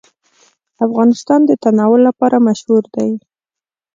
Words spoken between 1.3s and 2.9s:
د تنوع لپاره مشهور